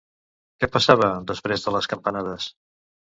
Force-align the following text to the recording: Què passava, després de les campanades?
Què 0.63 0.69
passava, 0.75 1.09
després 1.31 1.65
de 1.67 1.73
les 1.75 1.89
campanades? 1.91 2.49